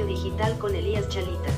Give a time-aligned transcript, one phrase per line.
[0.00, 1.52] Digital con Elías Chalita.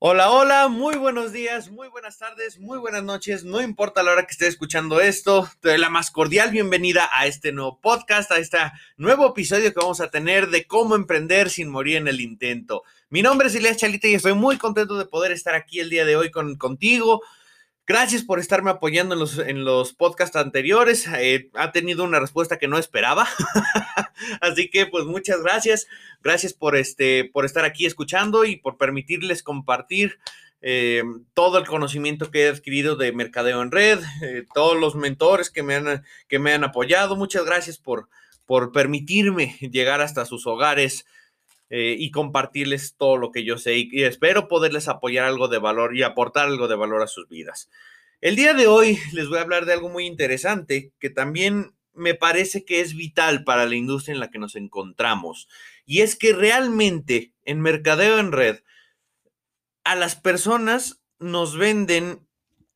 [0.00, 4.26] Hola, hola, muy buenos días, muy buenas tardes, muy buenas noches, no importa la hora
[4.26, 8.38] que esté escuchando esto, te doy la más cordial bienvenida a este nuevo podcast, a
[8.38, 8.58] este
[8.96, 12.84] nuevo episodio que vamos a tener de cómo emprender sin morir en el intento.
[13.10, 16.04] Mi nombre es Elías Chalita y estoy muy contento de poder estar aquí el día
[16.04, 17.20] de hoy con, contigo,
[17.88, 21.08] Gracias por estarme apoyando en los, en los podcasts anteriores.
[21.16, 23.26] Eh, ha tenido una respuesta que no esperaba.
[24.42, 25.86] Así que, pues, muchas gracias.
[26.22, 30.18] Gracias por, este, por estar aquí escuchando y por permitirles compartir
[30.60, 31.02] eh,
[31.32, 35.62] todo el conocimiento que he adquirido de mercadeo en red, eh, todos los mentores que
[35.62, 37.16] me han, que me han apoyado.
[37.16, 38.10] Muchas gracias por,
[38.44, 41.06] por permitirme llegar hasta sus hogares
[41.70, 45.96] eh, y compartirles todo lo que yo sé y, espero poderles apoyar algo de valor
[45.96, 47.68] y aportar algo de valor a sus vidas.
[48.20, 52.14] El día de hoy les voy a hablar de algo muy interesante que también me
[52.14, 55.48] parece que es vital para la industria en la que nos encontramos.
[55.84, 58.60] Y es que realmente en mercadeo en red,
[59.84, 62.26] a las personas nos venden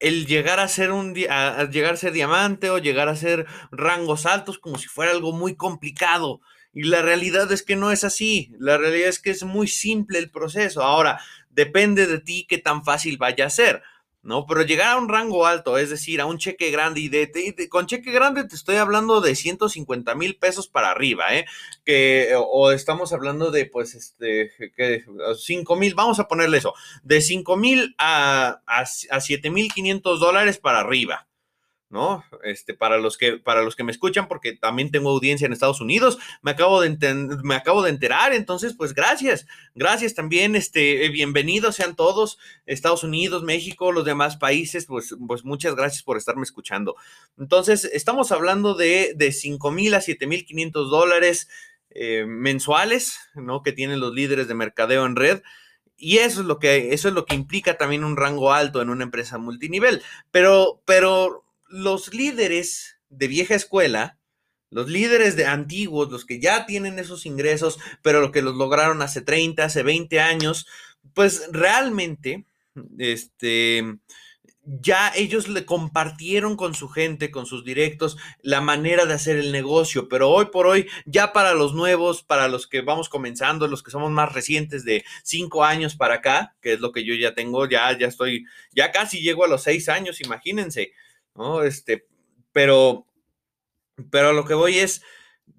[0.01, 4.27] el llegar a ser un a llegar a ser diamante o llegar a ser rangos
[4.27, 6.41] altos como si fuera algo muy complicado.
[6.73, 8.53] Y la realidad es que no es así.
[8.59, 10.83] La realidad es que es muy simple el proceso.
[10.83, 11.21] Ahora,
[11.51, 13.83] depende de ti qué tan fácil vaya a ser.
[14.23, 14.47] ¿no?
[14.47, 17.87] Pero llegar a un rango alto, es decir, a un cheque grande y de, con
[17.87, 21.45] cheque grande te estoy hablando de 150 mil pesos para arriba, ¿eh?
[21.85, 25.05] Que, o estamos hablando de, pues, este, que
[25.37, 30.21] 5 mil, vamos a ponerle eso, de 5 mil a, a, a 7 mil 500
[30.21, 31.27] dólares para arriba,
[31.93, 32.25] ¿no?
[32.43, 35.83] Este, para los que, para los que me escuchan, porque también tengo audiencia en Estados
[35.83, 36.91] Unidos, me acabo de,
[37.45, 43.43] me acabo de enterar, entonces, pues gracias, gracias también, este, bienvenidos sean todos, Estados Unidos,
[43.43, 46.97] México, los demás países, pues, pues muchas gracias por estarme escuchando.
[47.39, 51.49] Entonces, estamos hablando de, de 5 mil a 7 mil 500 dólares
[51.91, 53.63] eh, mensuales, ¿no?
[53.63, 55.43] Que tienen los líderes de mercadeo en red.
[55.99, 58.89] Y eso es lo que, eso es lo que implica también un rango alto en
[58.89, 60.03] una empresa multinivel.
[60.31, 61.42] Pero, pero
[61.73, 64.19] los líderes de vieja escuela,
[64.71, 69.03] los líderes de antiguos, los que ya tienen esos ingresos, pero lo que los lograron
[69.03, 70.67] hace 30, hace 20 años,
[71.15, 72.47] pues realmente,
[72.99, 73.99] este,
[74.65, 79.51] ya ellos le compartieron con su gente, con sus directos, la manera de hacer el
[79.51, 83.83] negocio, pero hoy por hoy, ya para los nuevos, para los que vamos comenzando, los
[83.83, 87.35] que somos más recientes de cinco años para acá, que es lo que yo ya
[87.35, 90.93] tengo, ya, ya estoy, ya casi llego a los seis años, imagínense.
[91.35, 91.63] ¿No?
[91.63, 92.07] Este,
[92.53, 93.07] pero,
[94.11, 95.03] pero lo que voy es,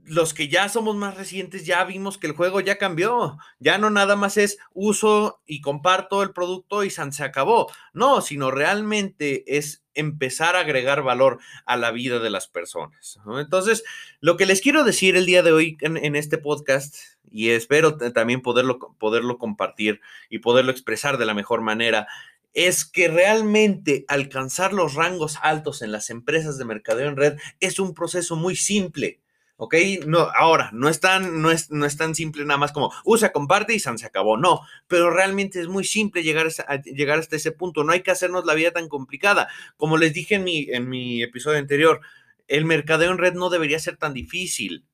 [0.06, 3.38] los que ya somos más recientes ya vimos que el juego ya cambió.
[3.60, 7.72] Ya no nada más es uso y comparto el producto y se acabó.
[7.94, 13.20] No, sino realmente es empezar a agregar valor a la vida de las personas.
[13.38, 13.84] Entonces,
[14.20, 16.96] lo que les quiero decir el día de hoy en, en, este podcast,
[17.32, 22.08] y espero también poderlo, poderlo compartir y poderlo expresar de la mejor manera,
[22.54, 27.80] es que realmente alcanzar los rangos altos en las empresas de mercadeo en red es
[27.80, 29.20] un proceso muy simple.
[29.56, 29.76] ¿Ok?
[30.08, 33.32] No, ahora, no es, tan, no, es, no es tan simple nada más como usa,
[33.32, 34.36] comparte y se acabó.
[34.36, 37.84] No, pero realmente es muy simple llegar, a, llegar hasta ese punto.
[37.84, 39.48] No hay que hacernos la vida tan complicada.
[39.78, 42.02] Como les dije en mi, en mi episodio anterior,
[42.48, 44.86] el mercadeo en red no debería ser tan difícil.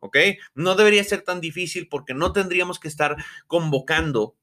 [0.00, 0.16] ¿Ok?
[0.54, 3.16] No debería ser tan difícil porque no tendríamos que estar
[3.46, 4.36] convocando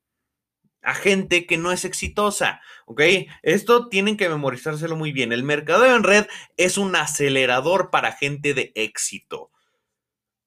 [0.87, 3.01] a gente que no es exitosa, ¿ok?
[3.43, 5.33] Esto tienen que memorizárselo muy bien.
[5.33, 9.51] El mercadeo en red es un acelerador para gente de éxito,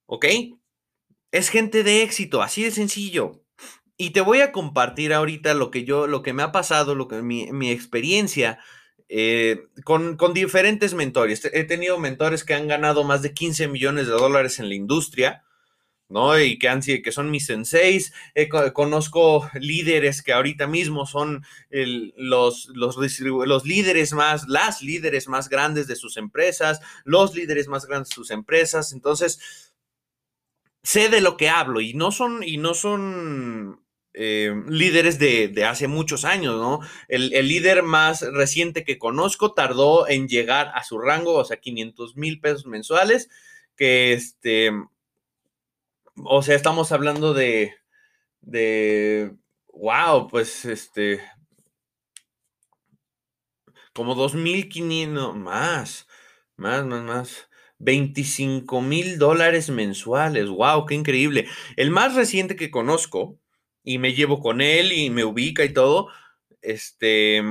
[0.07, 0.25] ¿ok?
[1.31, 3.45] Es gente de éxito, así de sencillo.
[3.99, 7.07] Y te voy a compartir ahorita lo que yo, lo que me ha pasado, lo
[7.07, 8.59] que mi, experiencia
[9.11, 11.45] eh, con, con, diferentes mentores.
[11.53, 15.45] He tenido mentores que han ganado más de 15 millones de dólares en la industria.
[16.11, 16.39] ¿No?
[16.39, 22.69] Y que, han, que son mis senseis, eh, conozco líderes que ahorita mismo son los,
[22.75, 28.11] los, los, líderes más, las líderes más grandes de sus empresas, los líderes más grandes
[28.11, 29.73] de sus empresas, entonces
[30.83, 33.81] sé de lo que hablo y no son, y no son
[34.13, 36.81] eh, líderes de, de, hace muchos años, ¿no?
[37.07, 41.59] El, el, líder más reciente que conozco tardó en llegar a su rango, o sea,
[41.59, 43.29] 500 mil pesos mensuales,
[43.77, 44.73] que este
[46.25, 47.75] o sea, estamos hablando de,
[48.41, 49.35] de,
[49.73, 51.21] wow, pues este,
[53.93, 56.07] como 2.500, más,
[56.57, 57.47] más, más, más.
[57.81, 60.49] 25 mil dólares mensuales.
[60.49, 60.85] ¡Wow!
[60.87, 61.49] ¡Qué increíble!
[61.77, 63.39] El más reciente que conozco,
[63.83, 66.09] y me llevo con él y me ubica y todo,
[66.63, 67.43] este,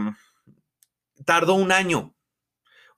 [1.25, 2.15] tardó un año,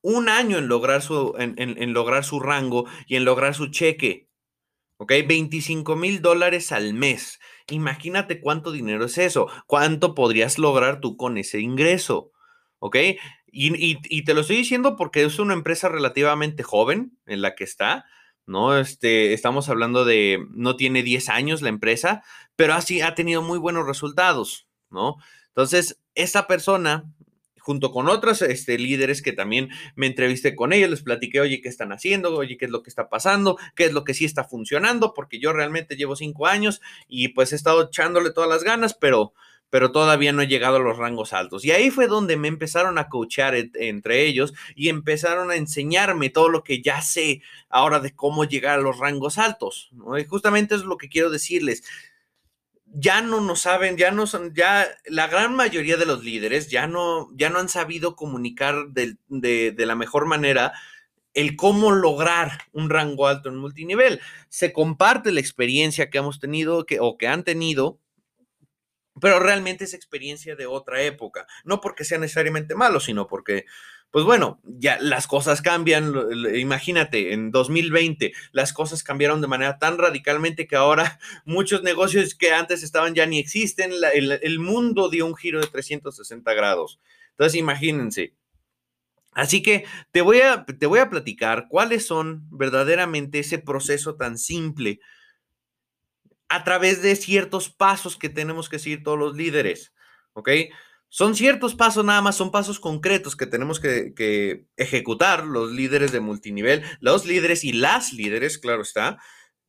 [0.01, 4.27] un año en lograr su, en, lograr su rango y en lograr su cheque.
[5.01, 5.13] ¿Ok?
[5.27, 7.39] 25 mil dólares al mes.
[7.71, 9.47] Imagínate cuánto dinero es eso.
[9.65, 12.31] ¿Cuánto podrías lograr tú con ese ingreso?
[12.77, 12.97] ¿Ok?
[13.47, 17.63] Y, y, te lo estoy diciendo porque es una empresa relativamente joven en la que
[17.63, 18.05] está,
[18.45, 18.77] ¿no?
[18.77, 22.21] Este, estamos hablando de, no tiene 10 años la empresa,
[22.55, 25.15] pero así ha tenido muy buenos resultados, ¿no?
[25.47, 27.11] Entonces, esta persona
[27.61, 31.69] junto con otros este, líderes que también me entrevisté con ellos, les platiqué, oye, ¿qué
[31.69, 32.35] están haciendo?
[32.35, 33.57] Oye, ¿qué es lo que está pasando?
[33.75, 35.13] ¿Qué es lo que sí está funcionando?
[35.13, 39.33] Porque yo realmente llevo cinco años y pues he estado echándole todas las ganas, pero,
[39.69, 41.63] pero todavía no he llegado a los rangos altos.
[41.63, 46.49] Y ahí fue donde me empezaron a coachar entre ellos y empezaron a enseñarme todo
[46.49, 49.91] lo que ya sé ahora de cómo llegar a los rangos altos.
[50.19, 51.83] Y justamente es lo que quiero decirles
[52.93, 56.87] ya no nos saben, ya no son, ya la gran mayoría de los líderes ya
[56.87, 60.73] no, ya no han sabido comunicar de, de, la mejor manera
[61.33, 64.19] el cómo lograr un rango alto en multinivel.
[64.49, 67.99] Se comparte la experiencia que hemos tenido que, o que han tenido,
[69.21, 71.47] pero realmente es experiencia de otra época.
[71.63, 73.65] No porque sea necesariamente malo, sino porque
[74.11, 76.13] pues bueno, ya las cosas cambian.
[76.55, 82.51] Imagínate, en 2020 las cosas cambiaron de manera tan radicalmente que ahora muchos negocios que
[82.51, 83.91] antes estaban ya ni existen.
[84.13, 86.99] el, mundo dio un giro de 360 grados.
[87.31, 88.35] Entonces, imagínense.
[89.31, 94.37] Así que te voy, a, te voy a platicar cuáles son verdaderamente ese proceso tan
[94.37, 94.99] simple
[96.49, 99.93] a través de ciertos pasos que tenemos que seguir todos los líderes.
[100.33, 100.49] ¿Ok?
[101.13, 106.21] Son ciertos pasos nada más, son pasos concretos que tenemos que, ejecutar los líderes de
[106.21, 109.19] multinivel, los líderes y las líderes, claro está,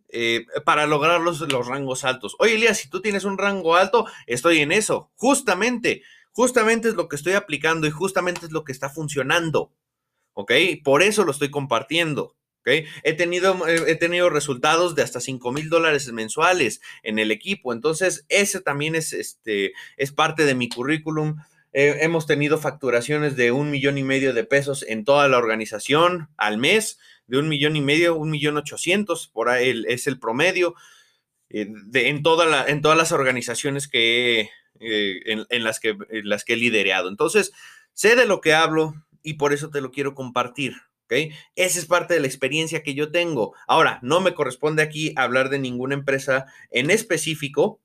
[0.08, 2.36] eh, para lograr los, los rangos altos.
[2.38, 5.10] Oye, Elías, si tú tienes un rango alto, estoy en eso.
[5.16, 9.74] Justamente, justamente es lo que estoy aplicando y justamente es lo que está funcionando.
[10.34, 10.52] ¿Ok?
[10.84, 12.36] Por eso lo estoy compartiendo.
[12.64, 17.72] He tenido, eh, he tenido resultados de hasta 5 mil dólares mensuales en el equipo.
[17.72, 21.36] Entonces, ese también es, este, es parte de mi currículum.
[21.72, 26.28] Eh, hemos tenido facturaciones de un millón y medio de pesos en toda la organización
[26.36, 30.74] al mes, de un millón y medio, un millón ochocientos, por ahí es el promedio,
[31.48, 36.56] eh, de, en, en todas las organizaciones que, en, las que, en las que he
[36.56, 37.08] liderado.
[37.08, 37.52] Entonces,
[37.94, 40.74] sé de lo que hablo y por eso te lo quiero compartir.
[41.56, 43.54] Esa es parte de la experiencia que yo tengo.
[43.66, 47.80] Ahora, no me corresponde aquí hablar de ninguna empresa en específico,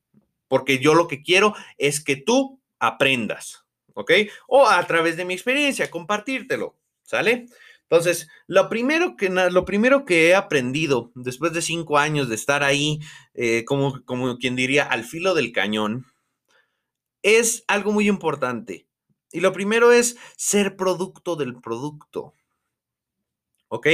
[0.48, 4.12] porque yo lo que quiero es que tú aprendas, ¿ok?
[4.48, 7.48] O a través de mi experiencia, compartírtelo, ¿sale?
[7.90, 12.62] Entonces, lo primero que, lo primero que he aprendido después de cinco años de estar
[12.64, 13.00] ahí,
[13.34, 16.06] eh, como, como quien diría, al filo del cañón,
[17.24, 18.88] es algo muy importante.
[19.32, 22.34] Y lo primero es ser producto del producto.
[23.69, 23.88] ¿Ok?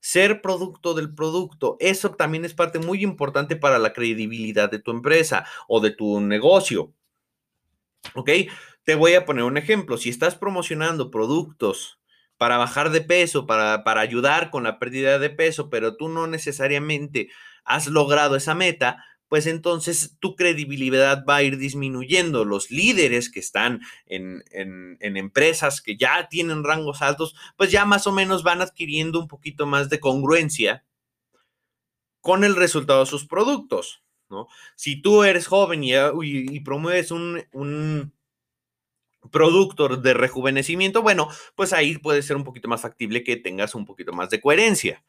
[0.00, 1.76] Ser producto del producto.
[1.80, 6.20] Eso también es parte muy importante para la credibilidad de tu empresa o de tu
[6.20, 6.92] negocio.
[8.14, 8.30] ¿Ok?
[8.84, 9.96] Te voy a poner un ejemplo.
[9.96, 11.98] Si estás promocionando productos
[12.36, 16.26] para bajar de peso, para, para ayudar con la pérdida de peso, pero tú no
[16.26, 17.30] necesariamente
[17.64, 19.04] has logrado esa meta,
[19.34, 22.44] pues entonces tu credibilidad va a ir disminuyendo.
[22.44, 24.44] Los líderes que están en,
[25.00, 29.66] empresas que ya tienen rangos altos, pues ya más o menos van adquiriendo un poquito
[29.66, 30.84] más de congruencia
[32.20, 34.04] con el resultado de sus productos.
[34.30, 34.46] ¿no?
[34.76, 38.12] Si tú eres joven y, y, promueves un, un
[39.32, 43.84] producto de rejuvenecimiento, bueno, pues ahí puede ser un poquito más factible que tengas un
[43.84, 45.02] poquito más de coherencia.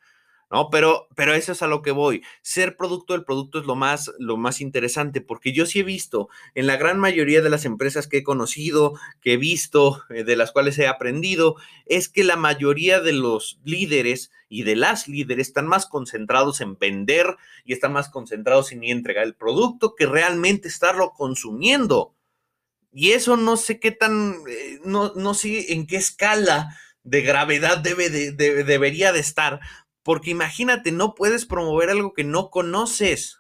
[0.52, 0.70] ¿No?
[0.70, 2.24] Pero, pero eso es a lo que voy.
[2.42, 6.30] Ser producto del producto es lo más, lo más interesante, porque yo sí he visto
[6.54, 10.36] en la gran mayoría de las empresas que he conocido, que he visto, eh, de
[10.36, 15.48] las cuales he aprendido, es que la mayoría de los líderes y de las líderes
[15.48, 20.68] están más concentrados en vender y están más concentrados en entregar el producto que realmente
[20.68, 22.14] estarlo consumiendo.
[22.94, 27.78] Y eso no sé qué tan, eh, no, no sé en qué escala de gravedad
[27.78, 29.60] debe debería de estar
[30.06, 33.40] porque imagínate, no puedes promover algo que no conoces.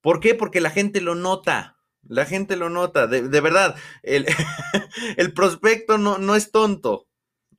[0.00, 0.34] ¿Por qué?
[0.34, 1.78] Porque la gente lo nota.
[2.02, 3.06] La gente lo nota.
[3.06, 4.26] De, verdad, el,
[5.16, 7.06] el prospecto no, no, es tonto.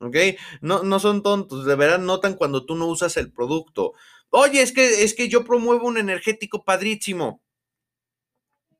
[0.02, 0.18] ¿Ok?
[0.60, 1.66] No, no son tontos.
[1.66, 3.94] De verdad notan cuando tú no usas el producto.
[4.32, 7.42] Oye, es que, es que yo promuevo un energético padrísimo.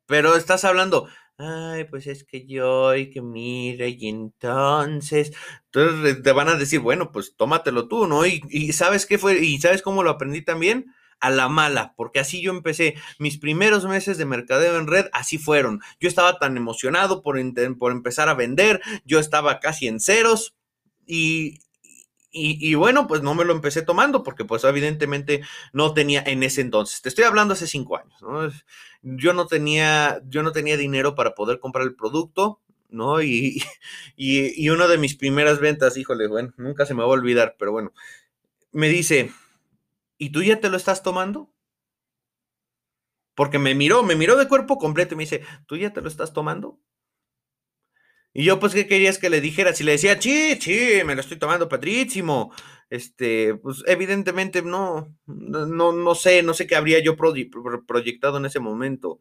[0.04, 1.08] Pero estás hablando,
[1.40, 5.32] ay, pues es que yo, y que mira, y entonces,
[5.66, 8.26] entonces te van a decir, bueno, pues tómatelo tú, ¿no?
[8.26, 9.38] Y, y, ¿sabes qué fue?
[9.38, 10.94] ¿Y sabes cómo lo aprendí también?
[11.20, 12.94] a la mala, porque así yo empecé.
[13.18, 15.82] Mis primeros meses de mercadeo en red, así fueron.
[16.00, 17.38] Yo estaba tan emocionado por,
[17.78, 20.54] por empezar a vender, yo estaba casi en ceros
[21.06, 21.60] y,
[22.32, 25.42] y, bueno, pues no me lo empecé tomando porque pues evidentemente
[25.72, 28.48] no tenía en ese entonces, te estoy hablando hace cinco años, ¿no?
[29.02, 33.22] Yo no tenía, yo no tenía dinero para poder comprar el producto, ¿no?
[33.22, 33.62] Y,
[34.16, 37.56] y, y una de mis primeras ventas, híjole, bueno, nunca se me va a olvidar,
[37.58, 37.92] pero bueno,
[38.72, 39.32] me dice,
[40.18, 41.50] ¿y tú ya te lo estás tomando?
[43.34, 46.06] Porque me miró, me miró de cuerpo completo y me dice, ¿tú ya te lo
[46.08, 46.78] estás tomando?
[48.32, 49.74] Y yo, pues, ¿qué querías que le dijera?
[49.74, 52.52] Si le decía, sí, sí, me lo estoy tomando padrísimo.
[52.88, 58.60] Este, pues, evidentemente no, no, no sé, no sé qué habría yo proyectado en ese
[58.60, 59.20] momento,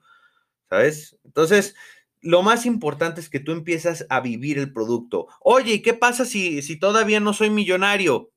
[0.70, 1.18] ¿sabes?
[1.24, 1.76] Entonces,
[2.22, 5.28] lo más importante es que tú empiezas a vivir el producto.
[5.42, 8.32] Oye, ¿y qué pasa si, si todavía no soy millonario?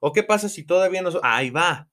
[0.00, 1.20] ¿O qué pasa si todavía no soy?
[1.24, 1.88] Ahí va.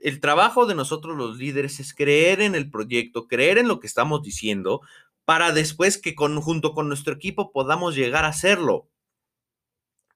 [0.00, 3.86] El trabajo de nosotros los líderes es creer en el proyecto, creer en lo que
[3.86, 4.80] estamos diciendo,
[5.24, 8.88] para después que junto con nuestro equipo podamos llegar a hacerlo.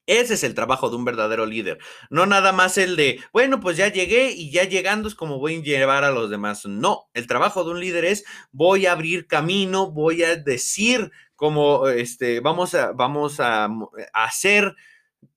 [0.06, 1.78] Ese es el trabajo de un verdadero líder.
[2.10, 5.56] No nada más el de, bueno, pues ya llegué y ya llegando es como voy
[5.56, 6.64] a llevar a los demás.
[6.64, 11.88] No, el trabajo de un líder es voy a abrir camino, voy a decir cómo
[11.88, 13.68] este, vamos a, vamos a
[14.12, 14.76] hacer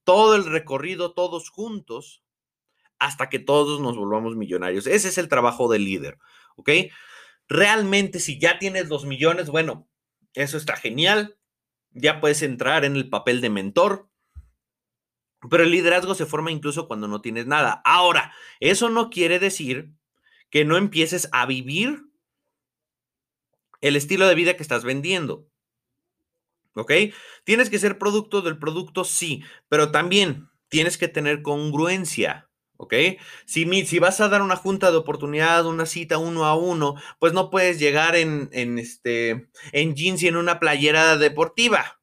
[0.03, 2.23] todo el recorrido todos juntos
[2.99, 4.85] hasta que todos nos volvamos millonarios.
[4.85, 6.19] Ese es el trabajo del líder,
[6.57, 6.69] ¿ok?
[7.49, 9.89] Realmente, si ya tienes los millones, bueno,
[10.33, 11.37] eso está genial.
[11.91, 14.07] Ya puedes entrar en el papel de mentor.
[15.49, 17.81] Pero el liderazgo se forma incluso cuando no tienes nada.
[17.85, 19.93] Ahora, eso no quiere decir
[20.49, 22.05] que no empieces a vivir
[23.81, 25.47] el estilo de vida que estás vendiendo.
[26.73, 26.91] ¿Ok?
[27.45, 32.48] Tienes que ser producto del producto, sí, pero también tienes que tener congruencia.
[32.79, 32.93] ¿Ok?
[33.45, 37.33] Si, si vas a dar una junta de oportunidad, una cita uno a uno, pues
[37.33, 42.01] no puedes llegar en, en, este, en jeans y en una playera deportiva,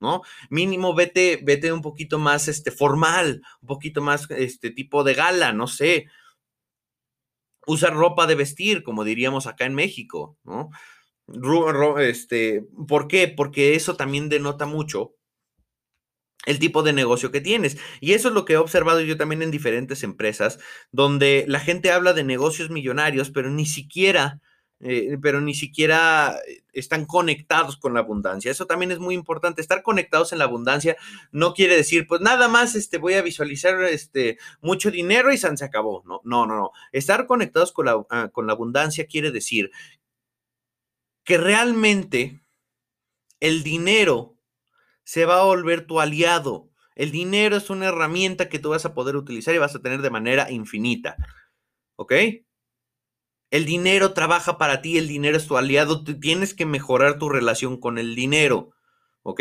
[0.00, 0.22] ¿no?
[0.48, 5.52] Mínimo vete, vete un poquito más este, formal, un poquito más este tipo de gala,
[5.52, 6.06] no sé.
[7.66, 10.70] Usa ropa de vestir, como diríamos acá en México, ¿no?
[12.00, 13.28] Este, ¿Por qué?
[13.28, 15.17] Porque eso también denota mucho
[16.46, 17.78] el tipo de negocio que tienes.
[18.00, 20.58] Y eso es lo que he observado yo también en diferentes empresas,
[20.92, 24.40] donde la gente habla de negocios millonarios, pero ni siquiera,
[24.80, 26.36] eh, pero ni siquiera
[26.72, 28.50] están conectados con la abundancia.
[28.50, 29.60] Eso también es muy importante.
[29.60, 30.96] Estar conectados en la abundancia
[31.32, 35.48] no quiere decir, pues nada más este, voy a visualizar este, mucho dinero y se
[35.64, 36.02] acabó.
[36.06, 36.70] No, no, no, no.
[36.92, 39.70] Estar conectados con la, ah, con la abundancia quiere decir
[41.24, 42.40] que realmente
[43.40, 44.37] el dinero
[45.08, 46.68] se va a volver tu aliado.
[46.94, 50.02] El dinero es una herramienta que tú vas a poder utilizar y vas a tener
[50.02, 51.16] de manera infinita.
[51.96, 52.12] ¿Ok?
[53.50, 57.30] El dinero trabaja para ti, el dinero es tu aliado, tú tienes que mejorar tu
[57.30, 58.74] relación con el dinero.
[59.22, 59.40] ¿Ok?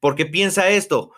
[0.00, 1.12] Porque piensa esto,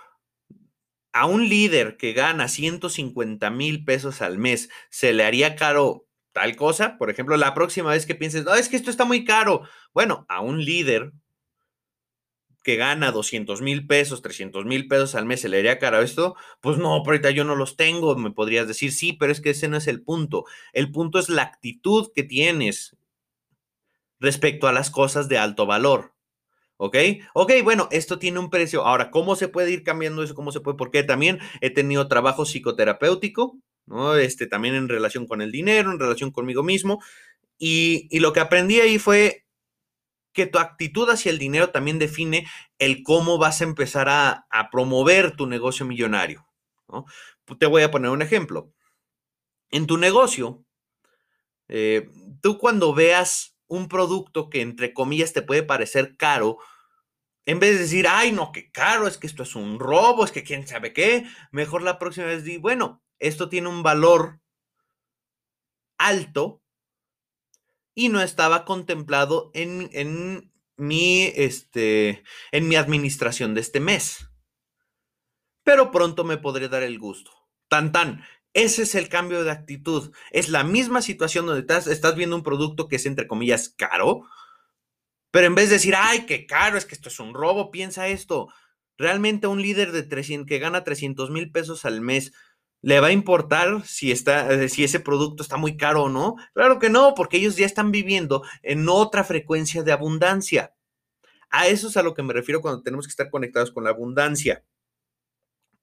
[1.13, 6.55] a un líder que gana 150 mil pesos al mes, ¿se le haría caro tal
[6.55, 6.99] cosa?
[6.99, 9.63] Por ejemplo, la próxima vez que pienses, no, es que esto está muy caro.
[9.93, 11.15] Bueno, a un líder
[12.63, 16.37] que gana 200 mil pesos, 300 mil pesos al mes, ¿se le haría cara esto?
[16.61, 19.69] Pues no, ahorita yo no los tengo, me podrías decir, sí, pero es que ese
[19.69, 20.45] no es el punto.
[20.73, 22.97] El punto es la actitud que tienes
[24.21, 26.15] respecto a las cosas de alto valor.
[26.77, 26.97] ¿Ok?
[27.35, 28.85] Ok, bueno, esto tiene un precio.
[28.87, 30.35] Ahora, ¿cómo se puede ir cambiando eso?
[30.35, 30.77] ¿Cómo se puede?
[30.77, 34.15] Porque también he tenido trabajo psicoterapéutico, ¿no?
[34.15, 37.03] Este, también en relación con el dinero, en relación conmigo mismo.
[37.59, 39.48] Y, y lo que aprendí ahí fue
[40.39, 42.47] que tu actitud hacia el dinero también define
[42.79, 46.47] el cómo vas a empezar a, promover tu negocio millonario.
[47.59, 48.73] Te voy a poner un ejemplo.
[49.71, 50.65] En tu negocio,
[51.67, 52.09] eh,
[52.41, 56.59] tú cuando veas un producto que entre comillas te puede parecer caro,
[57.45, 60.31] en vez de decir, ay, no, qué caro, es que esto es un robo, es
[60.31, 64.41] que quién sabe qué, mejor la próxima vez di, bueno, esto tiene un valor
[65.99, 66.63] alto
[67.99, 74.31] y no estaba contemplado en, en, mi, este, en mi administración de este mes.
[75.65, 77.33] Pero pronto me podré dar el gusto.
[77.67, 78.23] Tan tan.
[78.55, 80.13] Ese es el cambio de actitud.
[80.31, 84.23] Es la misma situación donde estás, estás viendo un producto que es entre comillas caro,
[85.33, 88.07] pero en vez de decir, ay, qué caro, es que esto es un robo, piensa
[88.07, 88.47] esto.
[88.97, 92.33] Realmente un líder de 300, que gana 300 mil pesos al mes
[92.81, 96.37] ¿Le va a importar si, está, eh, si ese producto está muy caro o no?
[96.55, 100.75] Claro que no, porque ellos ya están viviendo en otra frecuencia de abundancia.
[101.51, 103.91] A eso es a lo que me refiero cuando tenemos que estar conectados con la
[103.91, 104.65] abundancia.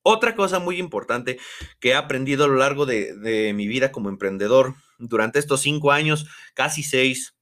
[0.03, 1.39] Otra cosa muy importante
[1.79, 6.27] que he aprendido a lo largo de, mi vida como emprendedor durante estos cinco años,
[6.53, 7.35] casi seis,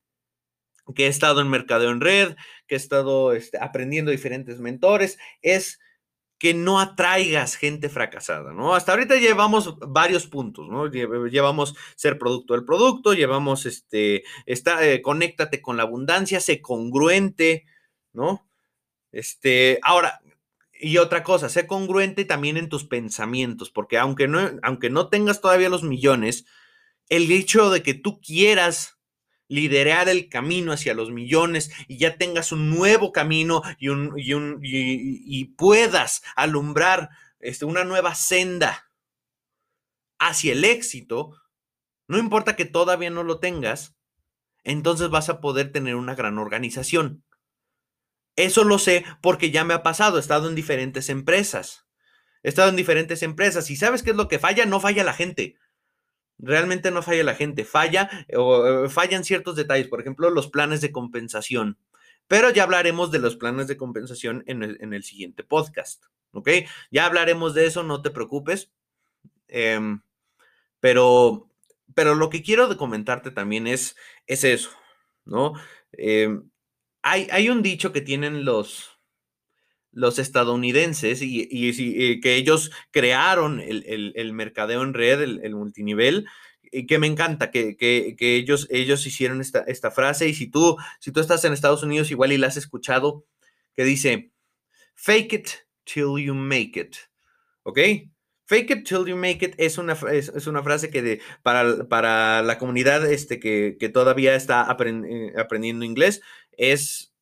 [0.96, 5.80] que he estado en mercadeo en red, que he estado este, aprendiendo diferentes mentores, es
[6.44, 8.76] que no atraigas gente fracasada, ¿no?
[8.76, 10.88] Hasta ahorita llevamos varios puntos, ¿no?
[10.88, 17.66] Llevamos ser producto del producto, llevamos este, está, eh, conéctate con la abundancia, sé congruente,
[18.12, 18.46] ¿no?
[19.14, 20.20] Este, ahora,
[20.74, 25.40] y otra cosa, sé congruente también en tus pensamientos, porque aunque no, aunque no tengas
[25.40, 26.44] todavía los millones,
[27.08, 28.93] el hecho de que tú quieras
[29.54, 37.12] liderar el camino hacia los millones y ya tengas un nuevo camino y, puedas alumbrar
[37.40, 38.90] este, una nueva senda
[40.18, 41.40] hacia el éxito,
[42.08, 43.96] no importa que todavía no lo tengas,
[44.64, 47.24] entonces vas a poder tener una gran organización.
[48.36, 51.86] Eso lo sé porque ya me ha pasado, he estado en diferentes empresas.
[52.42, 54.66] He estado en diferentes empresas y ¿sabes qué es lo que falla?
[54.66, 55.58] No falla la gente.
[56.40, 60.82] Realmente no falla la gente, falla o eh, fallan ciertos detalles, por ejemplo, los planes
[60.82, 61.78] de compensación.
[62.28, 66.50] Pero ya hablaremos de los planes de compensación en el, siguiente podcast, ¿ok?
[66.90, 68.72] Ya hablaremos de eso, no te preocupes.
[69.48, 70.02] Em,
[70.80, 71.50] pero,
[71.94, 74.72] pero lo que quiero comentarte también es, es eso,
[75.26, 75.54] ¿no?
[75.92, 76.50] Em,
[77.02, 78.93] hay, hay, un dicho que tienen los,
[79.94, 86.26] los estadounidenses y, y, que ellos crearon el, mercadeo en red, el, multinivel,
[86.62, 87.78] y que me encanta que,
[88.20, 92.12] ellos, ellos hicieron esta, esta, frase y si tú, si tú estás en Estados Unidos
[92.12, 93.26] igual y la has escuchado,
[93.76, 94.32] que dice,
[94.96, 95.50] fake it
[95.84, 96.96] till you make it,
[97.64, 97.80] ¿ok?
[98.46, 102.42] Fake it till you make it es una, es, una frase que de, para, para,
[102.42, 106.22] la comunidad este, que, todavía está eh, aprendiendo inglés
[106.58, 107.13] es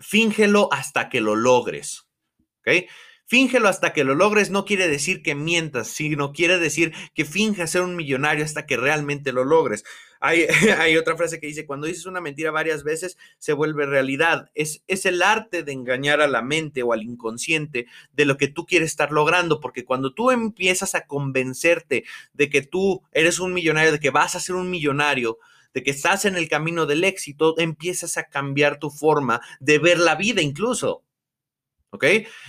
[0.00, 2.06] fíngelo hasta que lo logres.
[2.60, 2.88] ¿Ok?
[3.30, 7.70] Fíngelo hasta que lo logres no quiere decir que mientas, sino quiere decir que finjas
[7.70, 9.84] ser un millonario hasta que realmente lo logres.
[10.18, 10.46] Hay,
[10.78, 14.50] hay, otra frase que dice, cuando dices una mentira varias veces, se vuelve realidad.
[14.54, 18.48] Es, es el arte de engañar a la mente o al inconsciente de lo que
[18.48, 23.54] tú quieres estar logrando, porque cuando tú empiezas a convencerte de que tú eres un
[23.54, 25.38] millonario, de que vas a ser un millonario,
[25.74, 29.98] de que estás en el camino del éxito, empiezas a cambiar tu forma de ver
[29.98, 31.04] la vida incluso.
[31.90, 32.04] ¿Ok?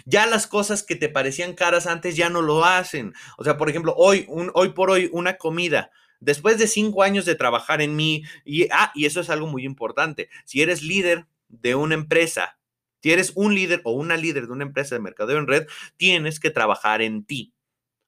[0.06, 3.14] Ya las cosas que te parecían caras antes ya no lo hacen.
[3.38, 5.92] O sea, por ejemplo, hoy, un, hoy por hoy, una comida.
[6.20, 9.66] Después de cinco años de trabajar en mí, y, ah, y eso es algo muy
[9.66, 10.30] importante.
[10.46, 12.60] Si eres líder de una empresa,
[13.02, 16.40] si eres un líder o una líder de una empresa de mercadeo en red, tienes
[16.40, 17.52] que trabajar en ti.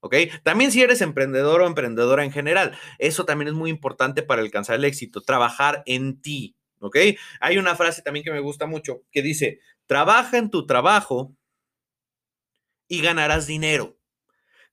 [0.03, 0.15] ¿Ok?
[0.43, 4.75] También si eres emprendedor o emprendedora en general, eso también es muy importante para alcanzar
[4.75, 6.97] el éxito, trabajar en ti, ¿ok?
[7.39, 11.33] Hay una frase también que me gusta mucho que dice, trabaja en tu trabajo
[12.89, 13.97] y ganarás dinero,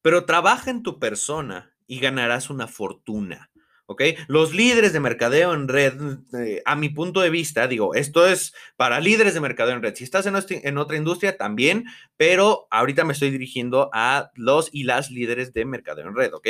[0.03, 3.50] pero trabaja en tu persona y ganarás una fortuna.
[3.91, 4.03] ¿Ok?
[4.29, 5.95] Los líderes de mercadeo en red,
[6.39, 9.97] eh, a mi punto de vista, digo, esto es para líderes de mercadeo en red.
[9.97, 15.11] Si estás en, otra industria, también, pero ahorita me estoy dirigiendo a los y las
[15.11, 16.47] líderes de mercadeo en red, ¿ok?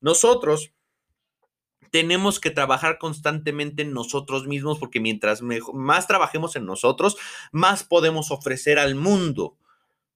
[0.00, 0.72] Nosotros
[1.90, 7.16] tenemos que trabajar constantemente en nosotros mismos porque mientras más trabajemos en nosotros,
[7.50, 9.56] más podemos ofrecer al mundo.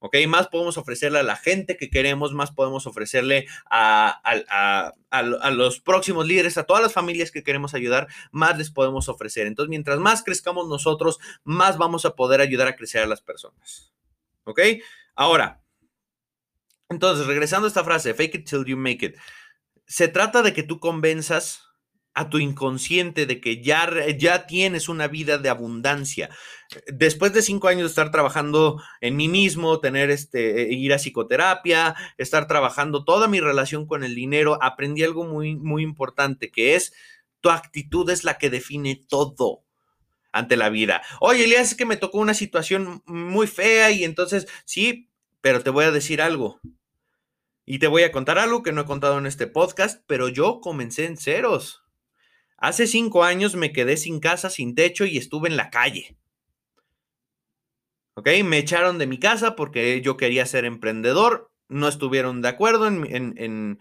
[0.01, 0.17] ¿Ok?
[0.29, 4.21] Más podemos ofrecerle a la gente que queremos, más podemos ofrecerle a,
[5.53, 9.47] los próximos líderes, a todas las familias que queremos ayudar, más les podemos ofrecer.
[9.47, 13.93] Entonces, mientras más crezcamos nosotros, más vamos a poder ayudar a crecer a las personas,
[14.45, 14.61] ¿ok?
[15.15, 15.63] Ahora,
[16.89, 19.17] entonces, regresando a esta frase, fake it till you make it,
[19.87, 21.68] se trata de que tú convenzas
[22.19, 26.29] a tu inconsciente de que ya, ya tienes una vida de abundancia.
[26.89, 30.99] Después de cinco años de estar trabajando en mí mismo, tener este, e, ir a
[30.99, 36.75] psicoterapia, estar trabajando toda mi relación con el dinero, aprendí algo muy, muy importante, que
[36.75, 36.93] es
[37.41, 39.63] tu actitud es la que define todo
[40.33, 41.03] ante la vida.
[41.21, 45.09] Oye, Elías, es que me tocó una situación muy fea y entonces, sí,
[45.41, 46.61] pero te voy a decir algo.
[47.65, 50.61] Y te voy a contar algo que no he contado en este podcast, pero yo
[50.61, 51.85] comencé en ceros.
[52.59, 56.17] Hace cinco años me quedé sin casa, sin techo y estuve en la calle.
[58.15, 58.29] ¿Ok?
[58.45, 61.53] Me echaron de mi casa porque yo quería ser emprendedor.
[61.69, 63.79] No estuvieron de acuerdo en,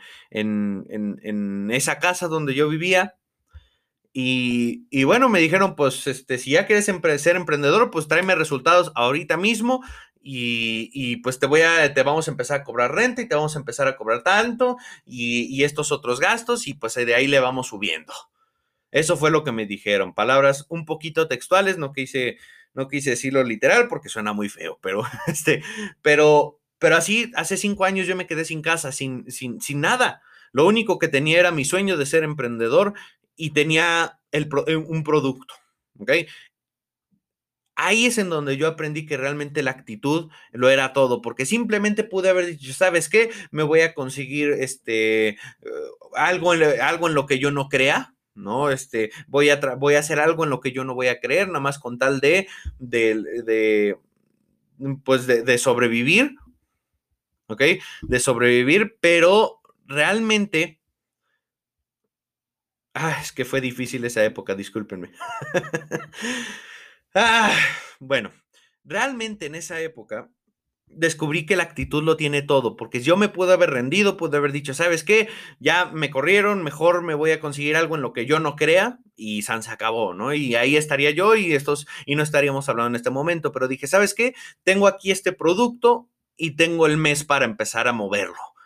[1.72, 3.16] esa casa donde yo vivía.
[4.14, 9.38] Y, bueno, me dijeron, pues, este, si ya quieres ser emprendedor, pues tráeme resultados ahorita
[9.38, 9.84] mismo
[10.22, 13.56] y, pues te voy a, te vamos a empezar a cobrar renta y te vamos
[13.56, 17.40] a empezar a cobrar tanto y, y estos otros gastos y pues de ahí le
[17.40, 18.14] vamos subiendo.
[18.92, 20.14] Eso fue lo que me dijeron.
[20.14, 22.38] Palabras un poquito textuales, no quise,
[22.74, 25.64] no quise decirlo literal porque suena muy feo, pero este,
[26.02, 30.22] pero, pero así, hace cinco años yo me quedé sin casa, sin, sin, sin nada.
[30.52, 32.94] Lo único que tenía era mi sueño de ser emprendedor
[33.36, 34.50] y tenía el,
[34.88, 35.54] un producto,
[36.00, 36.12] ¿ok?
[37.78, 42.04] ahí es en donde yo aprendí que realmente la actitud lo era todo, porque simplemente
[42.04, 43.30] pude haber dicho, ¿sabes qué?
[43.52, 45.38] Me voy a conseguir este, eh,
[46.16, 48.16] algo, en, algo en lo que yo no crea.
[48.38, 48.70] ¿No?
[48.70, 51.48] Este, voy a, voy a hacer algo en lo que yo no voy a creer,
[51.48, 52.48] nada más con tal de,
[52.80, 53.98] de,
[55.04, 56.36] pues de, de sobrevivir,
[57.48, 57.62] ¿ok?
[58.04, 60.80] De sobrevivir, pero realmente
[63.00, 65.12] Ah, es que fue difícil esa época, discúlpenme.
[67.20, 67.56] Ah,
[68.00, 68.32] bueno,
[68.84, 70.30] realmente en esa época
[70.90, 74.52] descubrí que la actitud lo tiene todo, porque yo me pude haber rendido, pude haber
[74.52, 75.30] dicho, ¿sabes qué?
[75.60, 79.00] Ya me corrieron, mejor me voy a conseguir algo en lo que yo no crea
[79.16, 80.34] y San se acabó, ¿no?
[80.34, 83.88] Y ahí estaría yo y estos y no estaríamos hablando en este momento, pero dije,
[83.88, 84.36] ¿sabes qué?
[84.64, 88.57] Tengo aquí este producto y tengo el mes para empezar a moverlo.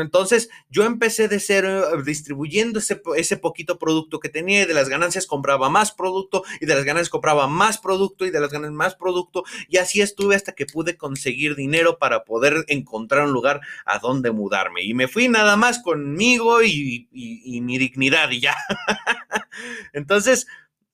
[0.00, 4.74] Entonces, yo empecé de cero eh, distribuyendo ese, ese, poquito producto que tenía y de
[4.74, 8.50] las ganancias compraba más producto y de las ganancias compraba más producto y de las
[8.50, 13.32] ganancias más producto y así estuve hasta que pude conseguir dinero para poder encontrar un
[13.32, 14.82] lugar a donde mudarme.
[14.82, 18.56] Y me fui nada más conmigo y, mi dignidad y ya.
[19.92, 20.46] Entonces,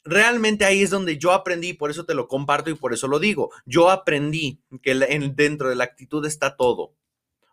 [0.05, 3.19] realmente ahí es donde yo aprendí, por eso te lo comparto y por eso lo
[3.19, 3.51] digo.
[3.65, 6.93] Yo aprendí que dentro de la actitud está todo.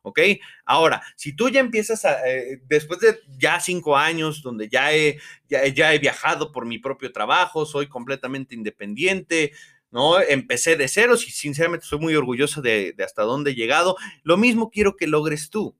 [0.01, 0.19] ¿Ok?
[0.65, 5.19] Ahora, si tú ya empiezas a, eh, después de ya cinco años, donde ya he,
[5.49, 9.51] ya, he viajado por mi propio trabajo, soy completamente independiente,
[9.91, 10.19] ¿no?
[10.21, 13.97] Empecé de ceros y sinceramente soy muy orgulloso de, de hasta dónde he llegado.
[14.23, 15.75] Lo mismo quiero que logres tú,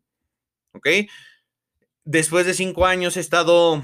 [0.74, 0.88] ¿ok?
[2.04, 3.84] Después de cinco años he estado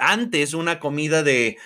[0.00, 1.58] antes una comida de,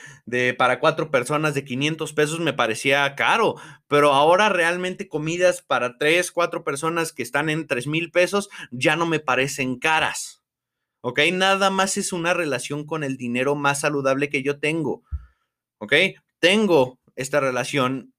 [0.58, 3.56] para cuatro personas de 500 pesos me parecía caro,
[3.88, 8.96] pero ahora realmente comidas para tres, cuatro personas que están en tres mil pesos ya
[8.96, 10.42] no me parecen caras.
[11.02, 11.20] ¿Ok?
[11.32, 15.02] Nada más es una relación con el dinero más saludable que yo tengo.
[15.78, 15.94] ¿Ok?
[16.40, 18.12] Tengo esta relación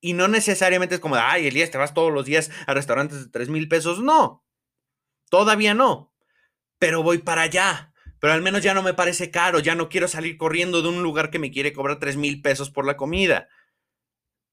[0.00, 3.30] y no necesariamente es como, ay, Elías, te vas todos los días a restaurantes de
[3.30, 4.00] tres mil pesos.
[4.00, 4.44] No,
[5.28, 6.12] todavía no,
[6.78, 7.89] pero voy para allá
[8.20, 11.02] pero al menos ya no me parece caro, ya no quiero salir corriendo de un
[11.02, 13.48] lugar que me quiere cobrar 3 mil pesos por la comida.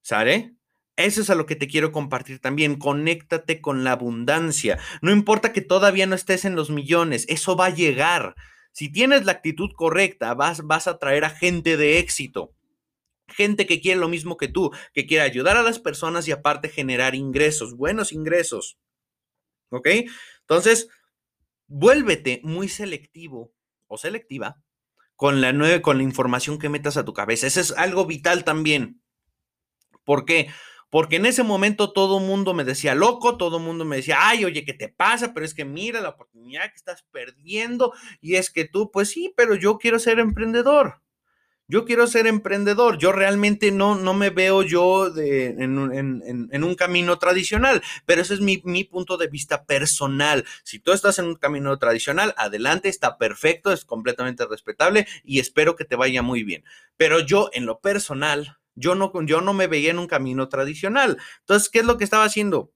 [0.01, 0.55] ¿Sale?
[0.95, 2.77] Eso es a lo que te quiero compartir también.
[2.77, 4.79] Conéctate con la abundancia.
[5.01, 8.35] No importa que todavía no estés en los millones, eso va a llegar.
[8.71, 12.53] Si tienes la actitud correcta, vas, vas a traer a gente de éxito.
[13.27, 16.69] Gente que quiere lo mismo que tú, que quiere ayudar a las personas y aparte
[16.69, 18.77] generar ingresos, buenos ingresos.
[19.69, 19.89] ¿Ok?
[20.39, 20.87] Entonces,
[21.67, 23.56] vuélvete muy selectivo
[23.87, 24.61] o selectiva
[25.15, 27.47] con la, nueva, con la información que metas a tu cabeza.
[27.47, 29.01] Eso es algo vital también.
[30.03, 30.49] ¿Por qué?
[30.89, 34.17] Porque en ese momento todo el mundo me decía loco, todo el mundo me decía,
[34.19, 35.33] ay, oye, ¿qué te pasa?
[35.33, 39.33] Pero es que mira la oportunidad que estás perdiendo y es que tú, pues sí,
[39.35, 41.01] pero yo quiero ser emprendedor
[41.67, 47.19] yo quiero ser emprendedor, yo realmente no, no me veo yo de, en, un camino
[47.19, 50.45] tradicional, pero ese es mi, mi, punto de vista personal.
[50.63, 55.75] Si tú estás en un camino tradicional, adelante, está perfecto, es completamente respetable y espero
[55.75, 56.63] que te vaya muy bien.
[56.95, 61.17] Pero yo en lo personal, yo no, yo no me veía en un camino tradicional.
[61.39, 62.71] Entonces, ¿qué es lo que estaba haciendo?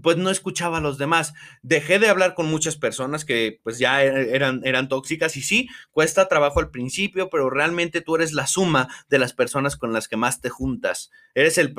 [0.00, 1.34] Pues no escuchaba a los demás.
[1.62, 5.68] Dejé de hablar con muchas personas que pues ya e-, eran, eran tóxicas y sí,
[5.90, 10.08] cuesta trabajo al principio, pero realmente tú eres la suma de las personas con las
[10.08, 11.10] que más te juntas.
[11.34, 11.74] Eres el,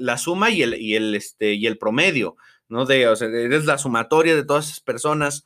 [0.00, 2.36] la suma y el, y el, este, y el promedio,
[2.68, 2.84] ¿no?
[2.84, 5.44] De, o sea, eres la sumatoria de todas esas personas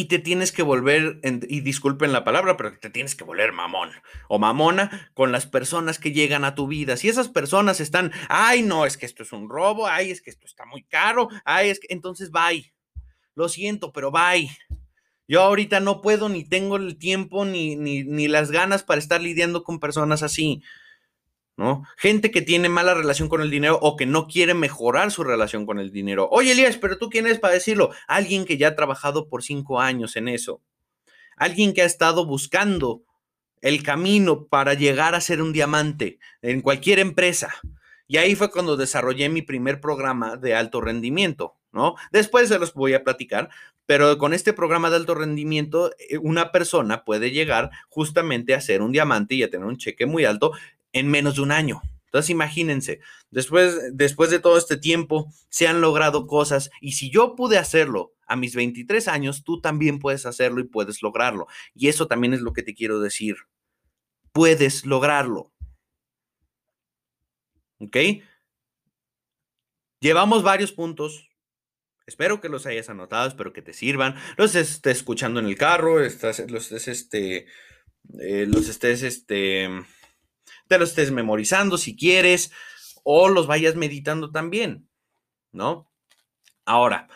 [0.00, 3.90] y te tienes que volver, y disculpen la palabra, pero te tienes que volver mamón
[4.28, 6.96] o mamona con las personas que llegan a tu vida.
[6.96, 10.30] Si esas personas están, ay, no, es que esto es un robo, ay, es que
[10.30, 12.72] esto está muy caro, ay, es que entonces bye.
[13.34, 14.48] Lo siento, pero bye.
[15.28, 19.20] Yo ahorita no puedo, ni tengo el tiempo, ni, ni, ni las ganas para estar
[19.20, 20.62] lidiando con personas así.
[21.60, 21.84] ¿No?
[21.98, 25.66] Gente que tiene mala relación con el dinero o que no quiere mejorar su relación
[25.66, 26.26] con el dinero.
[26.32, 27.90] Oye, Elías, pero tú quién eres para decirlo?
[28.08, 30.62] Alguien que ya ha trabajado por cinco años en eso.
[31.36, 33.02] Alguien que ha estado buscando
[33.60, 37.54] el camino para llegar a ser un diamante en cualquier empresa.
[38.08, 41.94] Y ahí fue cuando desarrollé mi primer programa de alto rendimiento, ¿no?
[42.10, 43.50] Después se los voy a platicar,
[43.84, 48.80] pero con este programa de alto rendimiento, eh, una persona puede llegar justamente a ser
[48.80, 50.52] un diamante y a tener un cheque muy alto
[50.92, 51.82] en menos de un año.
[52.06, 53.00] Entonces imagínense,
[53.30, 58.14] después, después de todo este tiempo se han logrado cosas y si yo pude hacerlo
[58.26, 61.46] a mis 23 años, tú también puedes hacerlo y puedes lograrlo.
[61.74, 63.36] Y eso también es lo que te quiero decir.
[64.32, 65.52] Puedes lograrlo.
[67.78, 67.96] ¿Ok?
[70.00, 71.28] Llevamos varios puntos.
[72.06, 74.16] Espero que los hayas anotado, espero que te sirvan.
[74.36, 77.46] Los estés escuchando en el carro, estás, los estés, este,
[78.20, 79.68] eh, los estés, este,
[80.70, 82.52] te los estés memorizando si quieres,
[83.02, 84.88] o los vayas meditando también,
[85.50, 85.90] ¿no?
[86.64, 87.08] Ahora,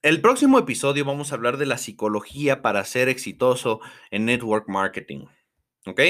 [0.00, 5.26] el próximo episodio vamos a hablar de la psicología para ser exitoso en network marketing,
[5.84, 6.00] ¿ok?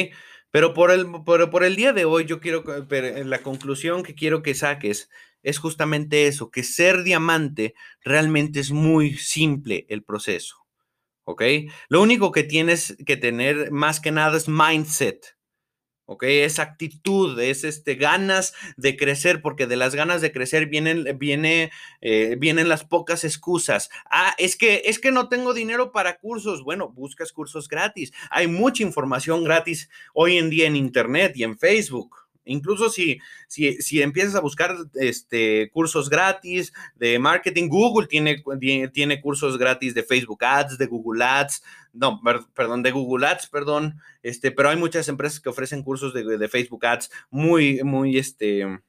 [0.53, 4.55] Pero por el, por el día de hoy yo quiero, la conclusión que quiero que
[4.55, 5.11] saques
[5.43, 10.57] es justamente eso, que ser diamante realmente es muy simple el proceso.
[11.25, 11.43] ¿Ok?
[11.89, 15.38] Lo único que tienes que tener más que nada es mindset.
[16.09, 16.25] ¿Ok?
[16.25, 21.71] Es actitud, es este, ganas de crecer, porque de las ganas de crecer vienen, viene,
[22.01, 23.91] eh, vienen las pocas excusas.
[24.11, 26.65] Ah, es que, es que no tengo dinero para cursos.
[26.65, 28.13] Bueno, buscas cursos gratis.
[28.31, 32.28] Hay mucha información gratis hoy en día en Internet y en Facebook.
[32.49, 38.43] Incluso si, si, si, empiezas a buscar este, cursos gratis de marketing, Google tiene,
[38.93, 42.21] tiene cursos gratis de Facebook Ads, de Google Ads, no,
[42.55, 46.49] perdón, de Google Ads, perdón, este, pero hay muchas empresas que ofrecen cursos de, de
[46.49, 48.81] Facebook Ads muy, muy, este,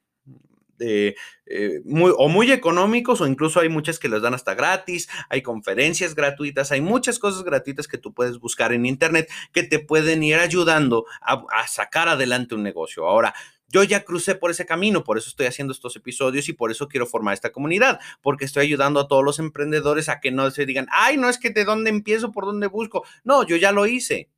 [0.80, 1.14] de,
[1.46, 5.42] eh, muy, o muy económicos o incluso hay muchas que les dan hasta gratis, hay
[5.42, 10.22] conferencias gratuitas, hay muchas cosas gratuitas que tú puedes buscar en internet que te pueden
[10.22, 13.06] ir ayudando a, a sacar adelante un negocio.
[13.06, 13.34] Ahora,
[13.68, 16.88] yo ya crucé por ese camino, por eso estoy haciendo estos episodios y por eso
[16.88, 20.66] quiero formar esta comunidad, porque estoy ayudando a todos los emprendedores a que no se
[20.66, 23.04] digan, ay, no es que de dónde empiezo, por dónde busco.
[23.22, 24.28] No, yo ya lo hice.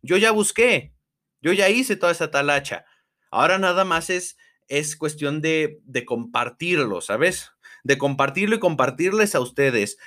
[0.00, 0.94] Yo ya busqué.
[1.42, 2.86] Yo ya hice toda esa talacha.
[3.30, 4.38] Ahora nada más es
[4.70, 7.52] es cuestión de, compartirlo, ¿sabes?
[7.82, 9.98] De compartirlo y compartirles a ustedes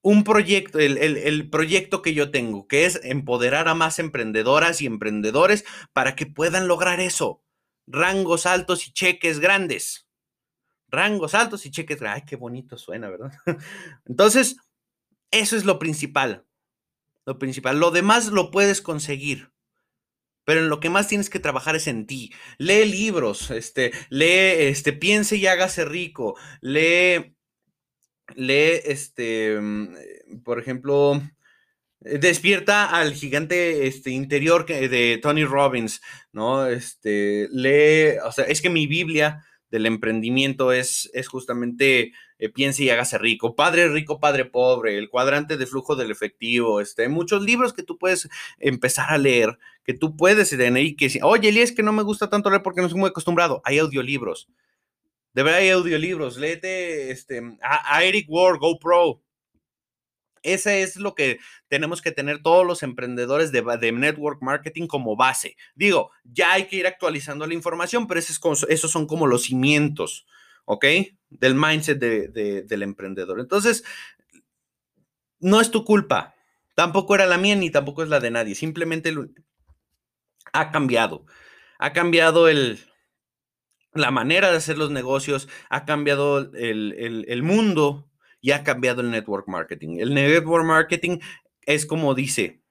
[0.00, 4.86] un proyecto, el, el, proyecto que yo tengo, que es empoderar a más emprendedoras y
[4.86, 7.40] emprendedores para que puedan lograr eso.
[7.86, 10.08] Rangos altos y cheques grandes.
[10.88, 12.22] Rangos altos y cheques grandes.
[12.22, 13.32] Ay, qué bonito suena, ¿verdad?
[14.06, 14.56] Entonces,
[15.30, 16.46] eso es lo principal.
[17.26, 17.78] Lo principal.
[17.78, 19.52] Lo demás lo puedes conseguir
[20.44, 22.32] pero en lo que más tienes que trabajar es en ti.
[22.58, 27.34] Lee libros, este, lee, este, piense y hágase rico, lee,
[28.34, 31.22] lee, este, mm, por ejemplo,
[32.04, 36.00] eh, despierta al gigante este, interior de Tony Robbins,
[36.32, 36.66] ¿no?
[36.66, 42.82] Este, lee, o sea, es que mi Biblia del emprendimiento es, es justamente eh, piense
[42.82, 47.44] y hágase rico, padre rico, padre pobre, el cuadrante de flujo del efectivo, este, muchos
[47.44, 48.28] libros que tú puedes
[48.58, 52.02] empezar a leer, que tú puedes tener y que, oye, Eli, es que no me
[52.02, 54.48] gusta tanto leer porque no soy muy acostumbrado, hay audiolibros.
[55.34, 59.22] De verdad hay audiolibros, léete este, a, Eric Ward, GoPro,
[60.42, 65.56] ese es lo que tenemos que tener todos los emprendedores de, network marketing como base.
[65.76, 70.26] Digo, ya hay que ir actualizando la información, pero esos, son como los cimientos,
[70.64, 70.84] ¿ok?
[71.30, 73.40] Del mindset del emprendedor.
[73.40, 73.84] Entonces,
[75.40, 76.34] no es tu culpa.
[76.74, 78.54] Tampoco era la mía ni tampoco es la de nadie.
[78.54, 79.14] Simplemente
[80.52, 81.26] ha cambiado.
[81.78, 82.78] Ha cambiado el,
[83.92, 88.08] la manera de hacer los negocios, ha cambiado el, el mundo
[88.40, 89.98] y ha cambiado el network marketing.
[89.98, 91.18] El network marketing
[91.66, 92.61] es como dice,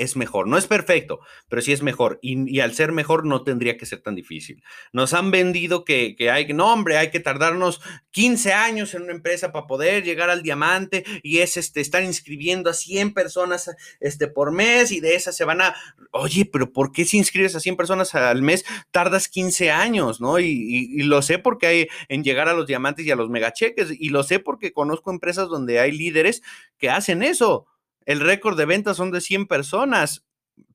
[0.00, 0.48] es mejor.
[0.48, 2.18] No es perfecto, pero sí es mejor.
[2.22, 4.62] Y, al ser mejor no tendría que ser tan difícil.
[4.92, 9.12] Nos han vendido que, que, hay, no hombre, hay que tardarnos 15 años en una
[9.12, 14.26] empresa para poder llegar al diamante y es este, estar inscribiendo a 100 personas este,
[14.26, 15.76] por mes y de esas se van a,
[16.12, 20.40] oye, pero ¿por qué si inscribes a 100 personas al mes tardas 15 años, no?
[20.40, 23.88] Y, y lo sé porque hay en llegar a los diamantes y a los megacheques
[23.98, 26.42] y lo sé porque conozco empresas donde hay líderes
[26.78, 27.66] que hacen eso
[28.10, 30.26] el récord de ventas son de 100 personas,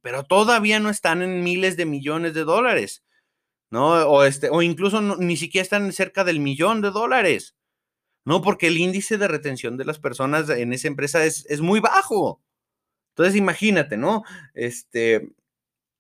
[0.02, 3.04] pero todavía no están en miles de millones de dólares,
[3.69, 4.08] ¿no?
[4.08, 7.58] O, este, o incluso ni siquiera están cerca del millón de dólares,
[8.24, 8.41] ¿no?
[8.41, 12.41] Porque el índice de retención de las personas en esa empresa es, es muy bajo.
[13.10, 14.24] Entonces, imagínate, ¿no?
[14.54, 15.28] Este,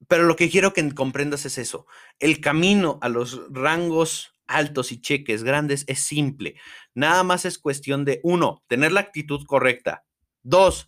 [0.07, 1.85] pero lo que quiero que comprendas es eso.
[2.19, 6.55] El camino a los rangos altos y cheques grandes es simple.
[6.93, 10.05] Nada más es cuestión de, uno, tener la actitud correcta.
[10.43, 10.87] Dos,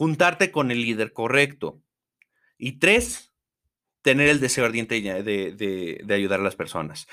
[0.00, 1.82] juntarte con el líder correcto.
[2.56, 3.34] Y tres,
[4.00, 7.06] tener el deseo ardiente de, ayudar a las personas.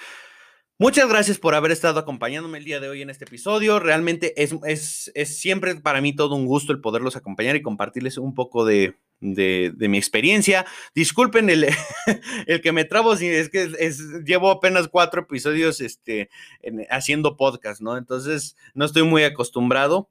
[0.79, 3.81] Muchas gracias por haber estado acompañándome el día de hoy en este episodio.
[3.81, 4.55] Realmente es,
[5.13, 8.95] es, siempre para mí todo un gusto el poderlos acompañar y compartirles un poco de,
[9.19, 10.65] mi experiencia.
[10.95, 11.67] Disculpen el,
[12.47, 13.67] el, que me trabo, es que
[14.23, 16.29] llevo apenas cuatro episodios este,
[16.89, 17.97] haciendo podcast, ¿no?
[17.97, 20.09] Entonces no estoy muy acostumbrado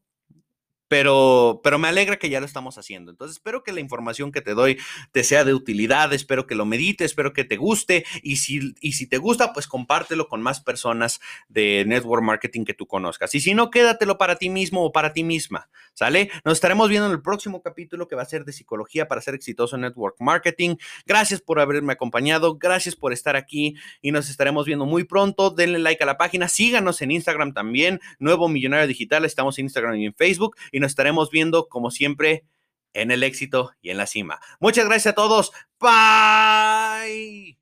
[0.89, 3.11] pero, pero me alegra que ya lo estamos haciendo.
[3.11, 4.79] Entonces, espero que la información que te doy
[5.13, 8.93] te sea de utilidad, espero que lo medites, espero que te guste y si, y
[8.93, 13.35] si te gusta, pues compártelo con más personas de network marketing que tú conozcas.
[13.35, 16.31] Y si no, quédatelo para ti mismo o para ti misma, ¿sale?
[16.45, 19.35] Nos estaremos viendo en el próximo capítulo que va a ser de psicología para ser
[19.35, 20.77] exitoso en network marketing.
[21.07, 25.51] Gracias por haberme acompañado, gracias por estar aquí y nos estaremos viendo muy pronto.
[25.51, 29.97] Denle like a la página, síganos en Instagram también, Nuevo Millonario Digital, estamos en Instagram
[29.97, 32.45] y en Facebook y nos estaremos viendo como siempre
[32.93, 34.41] en el éxito y en la cima.
[34.61, 35.53] Muchas gracias a todos.
[35.81, 37.57] Bye.